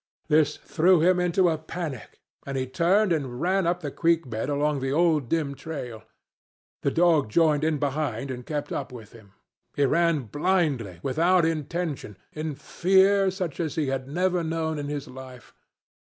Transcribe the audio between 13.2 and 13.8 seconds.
such as